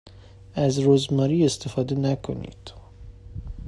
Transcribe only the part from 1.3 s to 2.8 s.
استفاده نکنید.